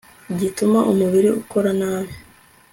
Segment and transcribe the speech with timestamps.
[0.39, 2.13] gituma umubiri ukora nabi